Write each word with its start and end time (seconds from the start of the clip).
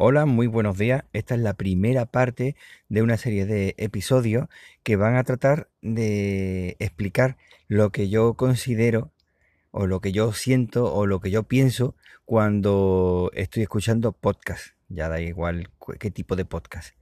Hola, 0.00 0.26
muy 0.26 0.46
buenos 0.46 0.78
días. 0.78 1.02
Esta 1.12 1.34
es 1.34 1.40
la 1.40 1.54
primera 1.54 2.06
parte 2.06 2.54
de 2.88 3.02
una 3.02 3.16
serie 3.16 3.46
de 3.46 3.74
episodios 3.78 4.46
que 4.84 4.94
van 4.94 5.16
a 5.16 5.24
tratar 5.24 5.70
de 5.82 6.76
explicar 6.78 7.36
lo 7.66 7.90
que 7.90 8.08
yo 8.08 8.34
considero 8.34 9.10
o 9.72 9.88
lo 9.88 10.00
que 10.00 10.12
yo 10.12 10.32
siento 10.32 10.94
o 10.94 11.04
lo 11.06 11.18
que 11.18 11.32
yo 11.32 11.42
pienso 11.42 11.96
cuando 12.24 13.32
estoy 13.34 13.64
escuchando 13.64 14.12
podcast. 14.12 14.68
Ya 14.88 15.08
da 15.08 15.20
igual 15.20 15.70
qué 15.98 16.12
tipo 16.12 16.36
de 16.36 16.44
podcast. 16.44 16.94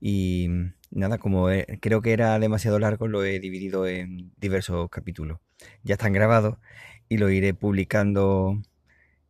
Y 0.00 0.48
nada, 0.90 1.18
como 1.18 1.48
creo 1.82 2.00
que 2.00 2.14
era 2.14 2.38
demasiado 2.38 2.78
largo, 2.78 3.08
lo 3.08 3.24
he 3.24 3.40
dividido 3.40 3.86
en 3.86 4.32
diversos 4.38 4.88
capítulos. 4.88 5.38
Ya 5.82 5.96
están 5.96 6.14
grabados 6.14 6.56
y 7.10 7.18
lo 7.18 7.28
iré 7.28 7.52
publicando, 7.52 8.62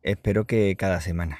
espero 0.03 0.47
que 0.47 0.77
cada 0.77 1.01
semana. 1.01 1.39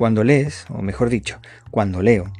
Cuando 0.00 0.24
lees, 0.24 0.64
o 0.70 0.80
mejor 0.80 1.10
dicho, 1.10 1.40
cuando 1.70 2.00
leo, 2.00 2.32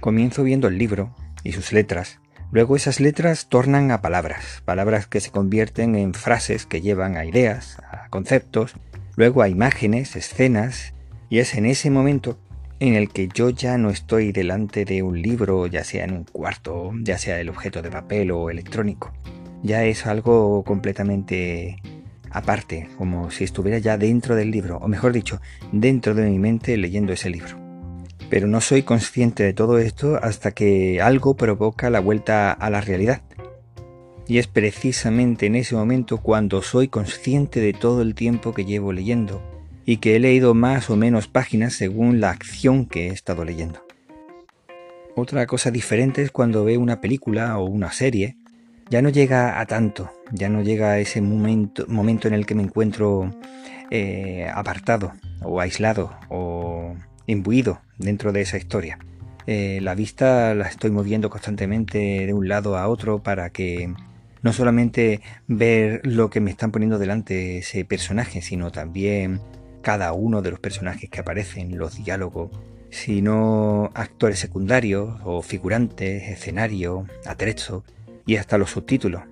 comienzo 0.00 0.42
viendo 0.42 0.66
el 0.66 0.78
libro 0.78 1.14
y 1.44 1.52
sus 1.52 1.72
letras. 1.72 2.18
Luego 2.50 2.74
esas 2.74 2.98
letras 2.98 3.48
tornan 3.48 3.92
a 3.92 4.02
palabras, 4.02 4.64
palabras 4.64 5.06
que 5.06 5.20
se 5.20 5.30
convierten 5.30 5.94
en 5.94 6.12
frases 6.12 6.66
que 6.66 6.80
llevan 6.80 7.16
a 7.16 7.24
ideas, 7.24 7.78
a 7.88 8.08
conceptos, 8.08 8.74
luego 9.14 9.42
a 9.42 9.48
imágenes, 9.48 10.16
escenas, 10.16 10.92
y 11.30 11.38
es 11.38 11.54
en 11.54 11.66
ese 11.66 11.88
momento 11.88 12.36
en 12.80 12.94
el 12.94 13.08
que 13.10 13.28
yo 13.32 13.48
ya 13.48 13.78
no 13.78 13.90
estoy 13.90 14.32
delante 14.32 14.84
de 14.84 15.04
un 15.04 15.22
libro, 15.22 15.68
ya 15.68 15.84
sea 15.84 16.06
en 16.06 16.14
un 16.14 16.24
cuarto, 16.24 16.90
ya 17.00 17.16
sea 17.16 17.38
el 17.38 17.48
objeto 17.48 17.80
de 17.80 17.92
papel 17.92 18.32
o 18.32 18.50
electrónico. 18.50 19.12
Ya 19.62 19.84
es 19.84 20.04
algo 20.06 20.64
completamente 20.64 21.76
aparte, 22.34 22.88
como 22.98 23.30
si 23.30 23.44
estuviera 23.44 23.78
ya 23.78 23.96
dentro 23.96 24.34
del 24.34 24.50
libro, 24.50 24.78
o 24.78 24.88
mejor 24.88 25.12
dicho, 25.12 25.40
dentro 25.72 26.14
de 26.14 26.28
mi 26.28 26.38
mente 26.38 26.76
leyendo 26.76 27.12
ese 27.12 27.30
libro. 27.30 27.56
Pero 28.28 28.48
no 28.48 28.60
soy 28.60 28.82
consciente 28.82 29.44
de 29.44 29.54
todo 29.54 29.78
esto 29.78 30.18
hasta 30.20 30.50
que 30.50 31.00
algo 31.00 31.36
provoca 31.36 31.90
la 31.90 32.00
vuelta 32.00 32.50
a 32.50 32.70
la 32.70 32.80
realidad. 32.80 33.22
Y 34.26 34.38
es 34.38 34.48
precisamente 34.48 35.46
en 35.46 35.54
ese 35.54 35.76
momento 35.76 36.18
cuando 36.18 36.60
soy 36.60 36.88
consciente 36.88 37.60
de 37.60 37.72
todo 37.72 38.02
el 38.02 38.16
tiempo 38.16 38.52
que 38.52 38.64
llevo 38.64 38.92
leyendo 38.92 39.40
y 39.86 39.98
que 39.98 40.16
he 40.16 40.18
leído 40.18 40.54
más 40.54 40.90
o 40.90 40.96
menos 40.96 41.28
páginas 41.28 41.74
según 41.74 42.20
la 42.20 42.30
acción 42.30 42.86
que 42.86 43.08
he 43.08 43.10
estado 43.10 43.44
leyendo. 43.44 43.84
Otra 45.14 45.46
cosa 45.46 45.70
diferente 45.70 46.22
es 46.22 46.32
cuando 46.32 46.64
veo 46.64 46.80
una 46.80 47.00
película 47.00 47.56
o 47.58 47.66
una 47.66 47.92
serie 47.92 48.36
ya 48.90 49.02
no 49.02 49.08
llega 49.08 49.60
a 49.60 49.66
tanto, 49.66 50.10
ya 50.32 50.48
no 50.48 50.62
llega 50.62 50.92
a 50.92 50.98
ese 50.98 51.20
momento, 51.20 51.84
momento 51.88 52.28
en 52.28 52.34
el 52.34 52.46
que 52.46 52.54
me 52.54 52.62
encuentro 52.62 53.34
eh, 53.90 54.48
apartado 54.52 55.12
o 55.42 55.60
aislado 55.60 56.16
o 56.28 56.94
imbuido 57.26 57.80
dentro 57.98 58.32
de 58.32 58.42
esa 58.42 58.56
historia. 58.56 58.98
Eh, 59.46 59.80
la 59.82 59.94
vista 59.94 60.54
la 60.54 60.68
estoy 60.68 60.90
moviendo 60.90 61.28
constantemente 61.28 62.26
de 62.26 62.32
un 62.32 62.48
lado 62.48 62.76
a 62.76 62.88
otro 62.88 63.22
para 63.22 63.50
que 63.50 63.92
no 64.42 64.52
solamente 64.52 65.20
ver 65.48 66.00
lo 66.04 66.30
que 66.30 66.40
me 66.40 66.50
están 66.50 66.70
poniendo 66.70 66.98
delante 66.98 67.58
ese 67.58 67.84
personaje, 67.84 68.42
sino 68.42 68.70
también 68.70 69.40
cada 69.82 70.12
uno 70.12 70.42
de 70.42 70.50
los 70.50 70.60
personajes 70.60 71.10
que 71.10 71.20
aparecen, 71.20 71.76
los 71.78 72.02
diálogos, 72.02 72.50
sino 72.90 73.90
actores 73.94 74.38
secundarios 74.38 75.20
o 75.24 75.42
figurantes, 75.42 76.28
escenario, 76.28 77.06
atrezo, 77.26 77.84
y 78.26 78.36
hasta 78.36 78.58
los 78.58 78.70
subtítulos. 78.70 79.22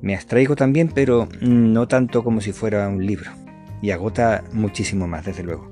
Me 0.00 0.14
abstraigo 0.14 0.54
también, 0.54 0.88
pero 0.94 1.28
no 1.40 1.88
tanto 1.88 2.22
como 2.22 2.40
si 2.40 2.52
fuera 2.52 2.88
un 2.88 3.04
libro, 3.04 3.30
y 3.82 3.90
agota 3.90 4.44
muchísimo 4.52 5.06
más, 5.06 5.24
desde 5.24 5.42
luego. 5.42 5.70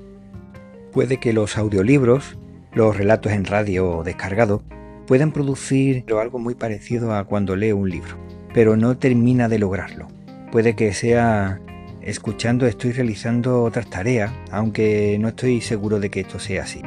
Puede 0.91 1.17
que 1.17 1.33
los 1.33 1.57
audiolibros, 1.57 2.37
los 2.73 2.97
relatos 2.97 3.31
en 3.31 3.45
radio 3.45 3.89
o 3.89 4.03
descargados, 4.03 4.61
puedan 5.05 5.31
producir 5.31 6.03
algo 6.19 6.39
muy 6.39 6.55
parecido 6.55 7.13
a 7.13 7.23
cuando 7.23 7.55
leo 7.55 7.77
un 7.77 7.89
libro, 7.89 8.17
pero 8.53 8.75
no 8.75 8.97
termina 8.97 9.47
de 9.47 9.59
lograrlo. 9.59 10.07
Puede 10.51 10.75
que 10.75 10.93
sea 10.93 11.61
escuchando 12.01 12.65
estoy 12.67 12.93
realizando 12.93 13.63
otras 13.63 13.89
tareas, 13.89 14.31
aunque 14.51 15.17
no 15.19 15.29
estoy 15.29 15.61
seguro 15.61 15.99
de 15.99 16.09
que 16.09 16.21
esto 16.21 16.39
sea 16.39 16.63
así. 16.63 16.81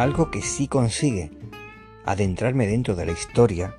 Algo 0.00 0.30
que 0.30 0.40
sí 0.40 0.66
consigue 0.66 1.30
adentrarme 2.06 2.66
dentro 2.66 2.96
de 2.96 3.04
la 3.04 3.12
historia 3.12 3.76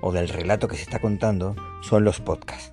o 0.00 0.10
del 0.10 0.28
relato 0.28 0.66
que 0.66 0.74
se 0.74 0.82
está 0.82 0.98
contando 0.98 1.54
son 1.82 2.02
los 2.02 2.20
podcasts. 2.20 2.72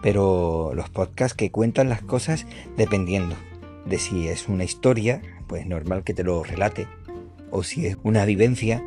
Pero 0.00 0.72
los 0.74 0.88
podcasts 0.88 1.36
que 1.36 1.50
cuentan 1.50 1.90
las 1.90 2.00
cosas 2.00 2.46
dependiendo 2.78 3.36
de 3.84 3.98
si 3.98 4.26
es 4.28 4.48
una 4.48 4.64
historia, 4.64 5.20
pues 5.46 5.66
normal 5.66 6.02
que 6.02 6.14
te 6.14 6.24
lo 6.24 6.42
relate, 6.42 6.88
o 7.50 7.62
si 7.62 7.84
es 7.84 7.98
una 8.04 8.24
vivencia, 8.24 8.82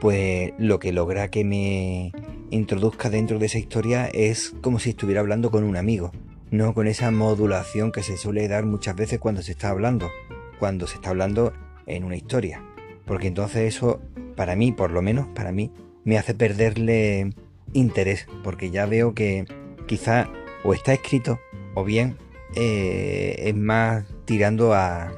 pues 0.00 0.52
lo 0.58 0.80
que 0.80 0.90
logra 0.90 1.28
que 1.28 1.44
me 1.44 2.10
introduzca 2.50 3.08
dentro 3.08 3.38
de 3.38 3.46
esa 3.46 3.60
historia 3.60 4.08
es 4.08 4.52
como 4.62 4.80
si 4.80 4.90
estuviera 4.90 5.20
hablando 5.20 5.52
con 5.52 5.62
un 5.62 5.76
amigo, 5.76 6.10
no 6.50 6.74
con 6.74 6.88
esa 6.88 7.12
modulación 7.12 7.92
que 7.92 8.02
se 8.02 8.16
suele 8.16 8.48
dar 8.48 8.66
muchas 8.66 8.96
veces 8.96 9.20
cuando 9.20 9.42
se 9.42 9.52
está 9.52 9.68
hablando, 9.68 10.10
cuando 10.58 10.88
se 10.88 10.96
está 10.96 11.10
hablando 11.10 11.52
en 11.86 12.02
una 12.02 12.16
historia 12.16 12.64
porque 13.10 13.26
entonces 13.26 13.74
eso, 13.74 14.00
para 14.36 14.54
mí, 14.54 14.70
por 14.70 14.92
lo 14.92 15.02
menos 15.02 15.26
para 15.34 15.50
mí, 15.50 15.72
me 16.04 16.16
hace 16.16 16.32
perderle 16.32 17.34
interés, 17.72 18.28
porque 18.44 18.70
ya 18.70 18.86
veo 18.86 19.14
que 19.14 19.46
quizá 19.88 20.28
o 20.62 20.74
está 20.74 20.92
escrito 20.92 21.40
o 21.74 21.82
bien 21.82 22.16
eh, 22.54 23.34
es 23.36 23.56
más 23.56 24.04
tirando 24.26 24.74
a, 24.74 25.10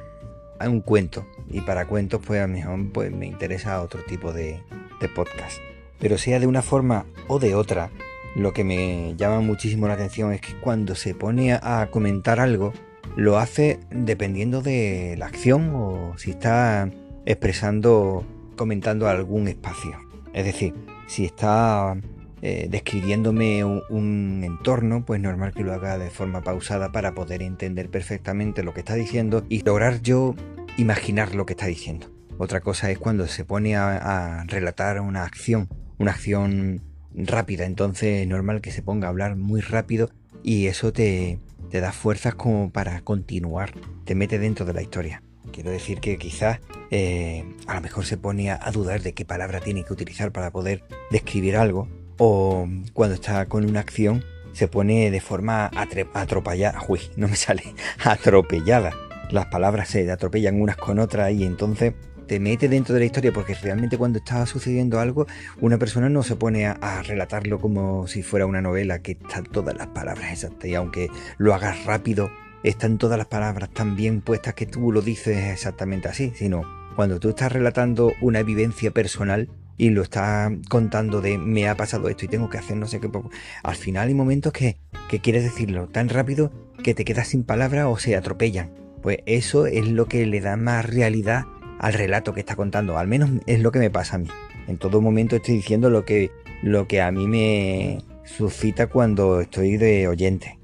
un 0.59 0.81
cuento. 0.81 1.27
Y 1.51 1.61
para 1.61 1.85
cuentos, 1.85 2.19
pues 2.25 2.41
a 2.41 2.47
lo 2.47 2.53
mejor 2.53 2.91
pues, 2.91 3.11
me 3.11 3.27
interesa 3.27 3.79
otro 3.83 4.03
tipo 4.05 4.33
de, 4.33 4.59
de 4.99 5.07
podcast. 5.09 5.59
Pero 5.99 6.17
sea 6.17 6.39
de 6.39 6.47
una 6.47 6.63
forma 6.63 7.05
o 7.27 7.37
de 7.37 7.53
otra, 7.53 7.91
lo 8.35 8.53
que 8.53 8.63
me 8.63 9.13
llama 9.17 9.41
muchísimo 9.41 9.87
la 9.87 9.93
atención 9.93 10.33
es 10.33 10.41
que 10.41 10.59
cuando 10.61 10.95
se 10.95 11.13
pone 11.13 11.53
a 11.53 11.87
comentar 11.91 12.39
algo, 12.39 12.73
lo 13.15 13.37
hace 13.37 13.79
dependiendo 13.91 14.63
de 14.63 15.13
la 15.19 15.27
acción 15.27 15.75
o 15.75 16.17
si 16.17 16.31
está 16.31 16.89
expresando, 17.25 18.25
comentando 18.55 19.07
algún 19.07 19.47
espacio. 19.47 19.97
Es 20.33 20.45
decir, 20.45 20.73
si 21.07 21.25
está 21.25 21.95
eh, 22.41 22.67
describiéndome 22.69 23.63
un, 23.63 24.41
entorno, 24.43 25.05
pues 25.05 25.21
normal 25.21 25.53
que 25.53 25.63
lo 25.63 25.73
haga 25.73 25.97
de 25.97 26.09
forma 26.09 26.41
pausada 26.41 26.91
para 26.91 27.13
poder 27.13 27.41
entender 27.41 27.89
perfectamente 27.89 28.63
lo 28.63 28.73
que 28.73 28.81
está 28.81 28.95
diciendo 28.95 29.45
y 29.47 29.61
lograr 29.61 30.01
yo 30.01 30.35
imaginar 30.77 31.35
lo 31.35 31.45
que 31.45 31.53
está 31.53 31.67
diciendo. 31.67 32.11
Otra 32.37 32.61
cosa 32.61 32.89
es 32.89 32.97
cuando 32.97 33.27
se 33.27 33.45
pone 33.45 33.75
a, 33.75 34.39
a 34.39 34.43
relatar 34.45 34.99
una 34.99 35.23
acción, 35.23 35.69
una 35.99 36.11
acción 36.11 36.81
rápida, 37.15 37.65
entonces 37.65 38.21
es 38.21 38.27
normal 38.27 38.59
que 38.59 38.71
se 38.71 38.81
ponga 38.81 39.07
a 39.07 39.11
hablar 39.11 39.35
muy 39.35 39.61
rápido 39.61 40.09
y 40.41 40.65
eso 40.65 40.91
te, 40.91 41.39
te 41.69 41.79
da 41.79 41.91
fuerzas 41.91 42.35
como 42.35 42.71
para 42.71 43.01
continuar, 43.01 43.73
te 44.03 44.15
mete 44.15 44.37
dentro 44.37 44.65
de 44.65 44.73
la 44.73 44.81
historia. 44.81 45.23
Quiero 45.51 45.71
decir 45.71 45.99
que 45.99 46.17
quizás 46.17 46.59
eh, 46.91 47.43
a 47.67 47.75
lo 47.75 47.81
mejor 47.81 48.05
se 48.05 48.17
pone 48.17 48.51
a, 48.51 48.59
dudar 48.71 49.01
de 49.01 49.13
qué 49.13 49.25
palabra 49.25 49.59
tiene 49.59 49.83
que 49.83 49.93
utilizar 49.93 50.31
para 50.31 50.51
poder 50.51 50.83
describir 51.11 51.57
algo. 51.57 51.87
O 52.17 52.67
cuando 52.93 53.15
está 53.15 53.45
con 53.47 53.65
una 53.65 53.79
acción 53.79 54.23
se 54.53 54.67
pone 54.67 55.11
de 55.11 55.19
forma 55.19 55.71
atropellada. 56.13 56.79
Uy, 56.87 57.01
no 57.15 57.27
me 57.27 57.35
sale. 57.35 57.63
Atropellada. 58.03 58.93
Las 59.31 59.47
palabras 59.47 59.89
se 59.89 60.09
atropellan 60.11 60.61
unas 60.61 60.77
con 60.77 60.99
otras 60.99 61.31
y 61.31 61.43
entonces 61.43 61.93
te 62.27 62.39
mete 62.39 62.69
dentro 62.69 62.93
de 62.93 63.01
la 63.01 63.05
historia 63.05 63.33
porque 63.33 63.53
realmente 63.53 63.97
cuando 63.97 64.19
está 64.19 64.45
sucediendo 64.45 64.99
algo 64.99 65.27
una 65.59 65.77
persona 65.77 66.09
no 66.09 66.23
se 66.23 66.35
pone 66.35 66.65
a, 66.65 67.03
relatarlo 67.03 67.59
como 67.59 68.07
si 68.07 68.23
fuera 68.23 68.45
una 68.45 68.61
novela 68.61 68.99
que 68.99 69.13
están 69.13 69.43
todas 69.45 69.75
las 69.75 69.87
palabras 69.87 70.31
exactas 70.31 70.69
y 70.69 70.75
aunque 70.75 71.09
lo 71.37 71.53
hagas 71.53 71.85
rápido 71.85 72.31
están 72.63 72.97
todas 72.97 73.17
las 73.17 73.27
palabras 73.27 73.69
tan 73.69 73.95
bien 73.95 74.21
puestas 74.21 74.53
que 74.53 74.65
tú 74.65 74.91
lo 74.91 75.01
dices 75.01 75.51
exactamente 75.51 76.07
así, 76.07 76.31
sino 76.35 76.63
cuando 76.95 77.19
tú 77.19 77.29
estás 77.29 77.51
relatando 77.51 78.13
una 78.21 78.43
vivencia 78.43 78.91
personal 78.91 79.49
y 79.77 79.89
lo 79.89 80.03
estás 80.03 80.51
contando 80.69 81.21
de 81.21 81.37
me 81.37 81.67
ha 81.67 81.75
pasado 81.75 82.07
esto 82.07 82.25
y 82.25 82.27
tengo 82.27 82.49
que 82.49 82.57
hacer 82.57 82.77
no 82.77 82.87
sé 82.87 82.99
qué. 82.99 83.09
Al 83.63 83.75
final 83.75 84.07
hay 84.07 84.13
momentos 84.13 84.53
que, 84.53 84.77
que 85.09 85.19
quieres 85.19 85.43
decirlo 85.43 85.87
tan 85.87 86.09
rápido 86.09 86.51
que 86.83 86.93
te 86.93 87.05
quedas 87.05 87.29
sin 87.29 87.43
palabras 87.43 87.87
o 87.89 87.97
se 87.97 88.15
atropellan. 88.15 88.71
Pues 89.01 89.17
eso 89.25 89.65
es 89.65 89.87
lo 89.87 90.05
que 90.05 90.25
le 90.25 90.39
da 90.39 90.55
más 90.55 90.85
realidad 90.85 91.45
al 91.79 91.93
relato 91.93 92.33
que 92.33 92.39
está 92.39 92.55
contando. 92.55 92.97
Al 92.97 93.07
menos 93.07 93.29
es 93.45 93.59
lo 93.59 93.71
que 93.71 93.79
me 93.79 93.89
pasa 93.89 94.15
a 94.15 94.19
mí. 94.19 94.27
En 94.67 94.77
todo 94.77 95.01
momento 95.01 95.35
estoy 95.35 95.55
diciendo 95.55 95.89
lo 95.89 96.05
que, 96.05 96.31
lo 96.61 96.87
que 96.87 97.01
a 97.01 97.11
mí 97.11 97.27
me 97.27 97.97
suscita 98.23 98.87
cuando 98.87 99.41
estoy 99.41 99.75
de 99.77 100.07
oyente. 100.07 100.57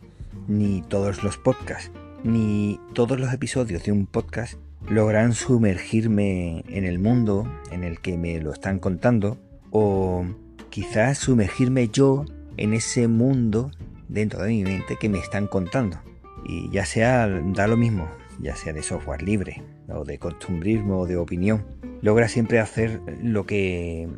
Ni 0.49 0.81
todos 0.81 1.23
los 1.23 1.37
podcasts, 1.37 1.91
ni 2.23 2.79
todos 2.93 3.19
los 3.19 3.31
episodios 3.31 3.83
de 3.83 3.91
un 3.91 4.07
podcast 4.07 4.55
logran 4.89 5.33
sumergirme 5.33 6.63
en 6.69 6.85
el 6.85 6.97
mundo 6.97 7.47
en 7.71 7.83
el 7.83 7.99
que 7.99 8.17
me 8.17 8.39
lo 8.39 8.51
están 8.51 8.79
contando 8.79 9.37
o 9.69 10.25
quizás 10.71 11.19
sumergirme 11.19 11.89
yo 11.89 12.25
en 12.57 12.73
ese 12.73 13.07
mundo 13.07 13.69
dentro 14.07 14.41
de 14.41 14.49
mi 14.49 14.63
mente 14.63 14.97
que 14.99 15.07
me 15.07 15.19
están 15.19 15.45
contando. 15.45 15.99
Y 16.43 16.71
ya 16.71 16.83
sea, 16.83 17.27
da 17.27 17.67
lo 17.67 17.77
mismo, 17.77 18.09
ya 18.39 18.55
sea 18.55 18.73
de 18.73 18.81
software 18.81 19.21
libre 19.21 19.61
o 19.87 20.03
de 20.03 20.17
costumbrismo 20.17 21.01
o 21.01 21.05
de 21.05 21.17
opinión, 21.17 21.63
logra 22.01 22.27
siempre 22.27 22.59
hacer 22.59 23.01
lo 23.21 23.45
que, 23.45 24.09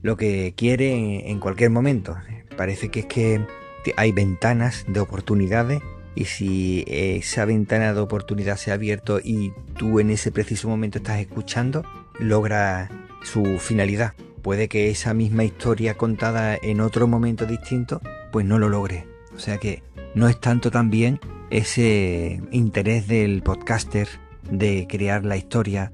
lo 0.00 0.16
que 0.16 0.54
quiere 0.56 1.30
en 1.30 1.40
cualquier 1.40 1.68
momento. 1.68 2.16
Parece 2.56 2.88
que 2.88 3.00
es 3.00 3.06
que 3.06 3.46
hay 3.96 4.12
ventanas 4.12 4.84
de 4.88 5.00
oportunidades 5.00 5.82
y 6.14 6.26
si 6.26 6.84
esa 6.86 7.44
ventana 7.44 7.92
de 7.92 8.00
oportunidad 8.00 8.56
se 8.56 8.70
ha 8.70 8.74
abierto 8.74 9.18
y 9.22 9.52
tú 9.76 10.00
en 10.00 10.10
ese 10.10 10.30
preciso 10.30 10.68
momento 10.68 10.98
estás 10.98 11.20
escuchando, 11.20 11.84
logra 12.18 12.88
su 13.22 13.58
finalidad. 13.58 14.14
Puede 14.42 14.68
que 14.68 14.90
esa 14.90 15.14
misma 15.14 15.44
historia 15.44 15.94
contada 15.94 16.56
en 16.60 16.80
otro 16.80 17.08
momento 17.08 17.46
distinto, 17.46 18.00
pues 18.30 18.46
no 18.46 18.58
lo 18.58 18.68
logre. 18.68 19.06
O 19.34 19.38
sea 19.38 19.58
que 19.58 19.82
no 20.14 20.28
es 20.28 20.38
tanto 20.40 20.70
también 20.70 21.18
ese 21.50 22.40
interés 22.50 23.08
del 23.08 23.42
podcaster 23.42 24.08
de 24.50 24.86
crear 24.88 25.24
la 25.24 25.36
historia, 25.36 25.92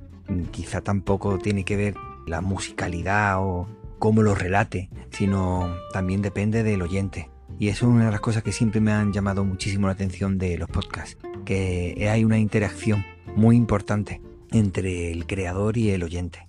quizá 0.51 0.81
tampoco 0.81 1.39
tiene 1.39 1.65
que 1.65 1.77
ver 1.77 1.95
la 2.27 2.41
musicalidad 2.41 3.39
o 3.39 3.69
cómo 3.99 4.23
lo 4.23 4.35
relate, 4.35 4.91
sino 5.11 5.77
también 5.93 6.23
depende 6.23 6.63
del 6.63 6.83
oyente. 6.83 7.31
Y 7.61 7.69
eso 7.69 7.87
es 7.87 7.93
una 7.93 8.07
de 8.07 8.11
las 8.11 8.21
cosas 8.21 8.43
que 8.43 8.53
siempre 8.53 8.81
me 8.81 8.91
han 8.91 9.13
llamado 9.13 9.45
muchísimo 9.45 9.87
la 9.87 9.93
atención 9.93 10.39
de 10.39 10.57
los 10.57 10.71
podcasts, 10.71 11.19
que 11.45 12.09
hay 12.11 12.25
una 12.25 12.39
interacción 12.39 13.05
muy 13.37 13.55
importante 13.55 14.23
entre 14.51 15.13
el 15.13 15.27
creador 15.27 15.77
y 15.77 15.91
el 15.91 16.03
oyente. 16.03 16.49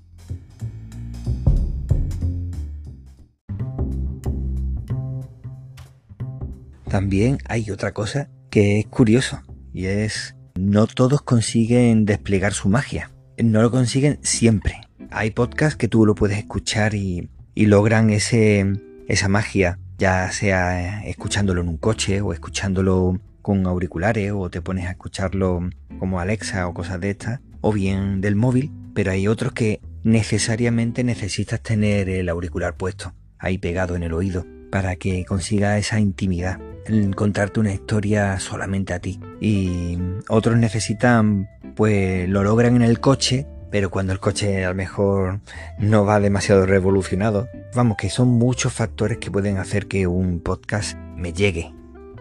También 6.88 7.40
hay 7.44 7.70
otra 7.72 7.92
cosa 7.92 8.30
que 8.50 8.80
es 8.80 8.86
curioso 8.86 9.42
y 9.74 9.88
es 9.88 10.38
no 10.56 10.88
todos 10.88 11.22
consiguen 11.24 12.06
desplegar 12.06 12.54
su 12.54 12.70
magia. 12.70 13.12
No 13.38 13.62
lo 13.62 13.70
consiguen 13.70 14.18
siempre. 14.22 14.80
Hay 15.10 15.32
podcasts 15.32 15.76
que 15.76 15.90
tú 15.90 16.06
lo 16.06 16.16
puedes 16.16 16.38
escuchar 16.38 16.96
y, 16.96 17.30
logran 17.54 18.12
ese, 18.12 18.66
esa 19.10 19.28
magia 19.28 19.78
ya 20.02 20.32
sea 20.32 21.04
escuchándolo 21.06 21.62
en 21.62 21.68
un 21.68 21.78
coche 21.78 22.22
o 22.22 22.34
escuchándolo 22.34 23.20
con 23.44 23.68
auriculares 23.68 24.32
o 24.36 24.50
te 24.50 24.60
pones 24.60 24.88
a 24.88 24.92
escucharlo 24.92 25.70
como 26.00 26.20
Alexa 26.20 26.68
o 26.68 26.74
cosas 26.74 27.00
de 27.00 27.12
estas, 27.12 27.40
o 27.62 27.72
bien 27.72 28.20
del 28.20 28.36
móvil, 28.36 28.72
pero 28.96 29.12
hay 29.12 29.28
otros 29.28 29.54
que 29.54 29.80
necesariamente 30.04 31.04
necesitas 31.04 31.62
tener 31.62 32.10
el 32.10 32.30
auricular 32.30 32.76
puesto 32.78 33.14
ahí 33.38 33.60
pegado 33.60 33.96
en 33.96 34.02
el 34.02 34.14
oído 34.14 34.44
para 34.72 34.96
que 34.96 35.24
consiga 35.24 35.78
esa 35.78 36.00
intimidad, 36.00 36.60
encontrarte 36.88 37.60
una 37.60 37.72
historia 37.72 38.40
solamente 38.40 38.96
a 38.96 39.00
ti. 39.00 39.20
Y 39.40 40.00
otros 40.30 40.58
necesitan, 40.58 41.48
pues 41.76 42.28
lo 42.28 42.42
logran 42.44 42.76
en 42.76 42.82
el 42.82 43.00
coche 43.00 43.46
pero 43.72 43.90
cuando 43.90 44.12
el 44.12 44.20
coche 44.20 44.66
a 44.66 44.70
lo 44.70 44.76
mejor 44.76 45.40
no 45.80 46.04
va 46.06 46.20
demasiado 46.20 46.66
revolucionado, 46.66 47.48
vamos, 47.76 47.98
que 47.98 48.10
son 48.10 48.28
muchos 48.28 48.74
factores 48.74 49.18
que 49.18 49.32
pueden 49.32 49.58
hacer 49.58 49.88
que 49.88 50.08
un 50.08 50.40
podcast 50.40 50.98
me 51.16 51.34
llegue. 51.34 51.74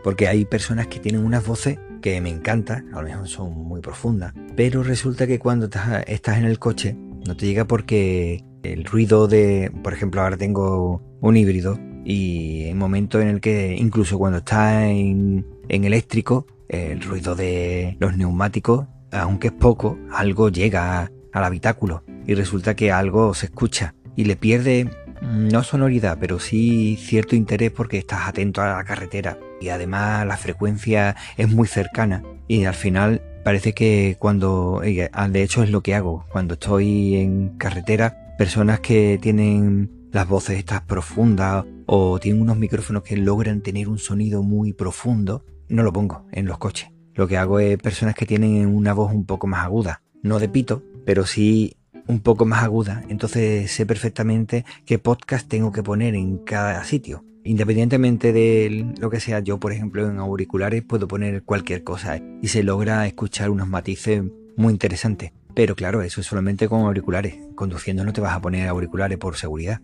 Porque 0.02 0.28
hay 0.28 0.44
personas 0.44 0.86
que 0.86 1.00
tienen 1.00 1.24
unas 1.24 1.46
voces 1.46 1.78
que 2.00 2.20
me 2.20 2.30
encantan, 2.30 2.88
a 2.94 3.02
lo 3.02 3.08
mejor 3.08 3.28
son 3.28 3.52
muy 3.52 3.80
profundas, 3.80 4.32
pero 4.56 4.82
resulta 4.82 5.26
que 5.26 5.38
cuando 5.38 5.68
estás 6.06 6.38
en 6.38 6.44
el 6.44 6.58
coche 6.58 6.96
no 7.26 7.36
te 7.36 7.46
llega 7.46 7.66
porque 7.66 8.42
el 8.62 8.84
ruido 8.84 9.28
de, 9.28 9.70
por 9.82 9.92
ejemplo, 9.92 10.22
ahora 10.22 10.36
tengo 10.36 11.02
un 11.20 11.36
híbrido 11.36 11.78
y 12.04 12.64
hay 12.64 12.74
momentos 12.74 13.20
en 13.20 13.28
el 13.28 13.40
que 13.40 13.76
incluso 13.76 14.18
cuando 14.18 14.38
está 14.38 14.86
en, 14.86 15.46
en 15.68 15.84
eléctrico, 15.84 16.46
el 16.68 17.02
ruido 17.02 17.34
de 17.34 17.96
los 18.00 18.16
neumáticos, 18.16 18.86
aunque 19.12 19.48
es 19.48 19.54
poco, 19.54 19.98
algo 20.12 20.48
llega 20.48 21.10
al 21.32 21.44
habitáculo 21.44 22.04
y 22.26 22.34
resulta 22.34 22.74
que 22.74 22.92
algo 22.92 23.34
se 23.34 23.46
escucha 23.46 23.94
y 24.16 24.24
le 24.24 24.36
pierde 24.36 24.90
no 25.20 25.62
sonoridad, 25.62 26.18
pero 26.20 26.38
sí 26.38 26.96
cierto 26.96 27.36
interés 27.36 27.70
porque 27.70 27.98
estás 27.98 28.28
atento 28.28 28.62
a 28.62 28.76
la 28.76 28.84
carretera. 28.84 29.38
Y 29.60 29.68
además 29.68 30.26
la 30.26 30.36
frecuencia 30.36 31.16
es 31.36 31.48
muy 31.48 31.68
cercana. 31.68 32.22
Y 32.48 32.64
al 32.64 32.74
final 32.74 33.22
parece 33.44 33.72
que 33.72 34.16
cuando, 34.18 34.82
ah, 35.12 35.28
de 35.28 35.42
hecho 35.42 35.62
es 35.62 35.70
lo 35.70 35.82
que 35.82 35.94
hago, 35.94 36.26
cuando 36.30 36.54
estoy 36.54 37.16
en 37.16 37.56
carretera, 37.58 38.34
personas 38.38 38.80
que 38.80 39.18
tienen 39.20 40.08
las 40.12 40.26
voces 40.26 40.58
estas 40.58 40.82
profundas 40.82 41.64
o 41.86 42.18
tienen 42.18 42.42
unos 42.42 42.56
micrófonos 42.56 43.02
que 43.02 43.16
logran 43.16 43.60
tener 43.60 43.88
un 43.88 43.98
sonido 43.98 44.42
muy 44.42 44.72
profundo, 44.72 45.44
no 45.68 45.82
lo 45.82 45.92
pongo 45.92 46.26
en 46.32 46.46
los 46.46 46.58
coches. 46.58 46.90
Lo 47.14 47.28
que 47.28 47.36
hago 47.36 47.60
es 47.60 47.78
personas 47.78 48.14
que 48.14 48.26
tienen 48.26 48.66
una 48.66 48.92
voz 48.92 49.12
un 49.12 49.26
poco 49.26 49.46
más 49.46 49.64
aguda, 49.64 50.02
no 50.22 50.38
de 50.38 50.48
pito, 50.48 50.82
pero 51.04 51.26
sí 51.26 51.76
un 52.06 52.20
poco 52.20 52.44
más 52.44 52.62
aguda. 52.62 53.02
Entonces 53.08 53.70
sé 53.70 53.86
perfectamente 53.86 54.64
qué 54.84 54.98
podcast 54.98 55.48
tengo 55.48 55.72
que 55.72 55.82
poner 55.82 56.14
en 56.14 56.38
cada 56.38 56.84
sitio. 56.84 57.24
Independientemente 57.44 58.32
de 58.32 58.92
lo 58.98 59.08
que 59.10 59.20
sea, 59.20 59.40
yo 59.40 59.58
por 59.58 59.72
ejemplo 59.72 60.08
en 60.08 60.18
auriculares 60.18 60.82
puedo 60.82 61.08
poner 61.08 61.42
cualquier 61.42 61.82
cosa 61.82 62.20
y 62.42 62.48
se 62.48 62.62
logra 62.62 63.06
escuchar 63.06 63.50
unos 63.50 63.68
matices 63.68 64.22
muy 64.56 64.72
interesantes. 64.72 65.32
Pero 65.54 65.74
claro, 65.74 66.02
eso 66.02 66.20
es 66.20 66.26
solamente 66.26 66.68
con 66.68 66.82
auriculares. 66.82 67.36
Conduciendo 67.54 68.04
no 68.04 68.12
te 68.12 68.20
vas 68.20 68.34
a 68.34 68.40
poner 68.40 68.68
auriculares 68.68 69.18
por 69.18 69.36
seguridad. 69.36 69.80